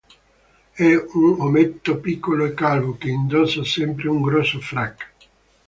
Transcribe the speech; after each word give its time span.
È 0.71 0.95
un 1.13 1.35
ometto 1.39 1.99
piccolo 1.99 2.45
e 2.47 2.55
calvo, 2.55 2.97
che 2.97 3.09
indossa 3.09 3.63
sempre 3.63 4.09
un 4.09 4.23
grosso 4.23 4.59
frac. 4.59 5.13